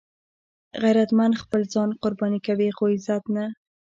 غیرتمند 0.81 1.39
خپل 1.43 1.61
ځان 1.73 1.89
قرباني 2.01 2.39
کوي 2.47 2.69
خو 2.77 2.83
عزت 2.93 3.23
نه 3.35 3.45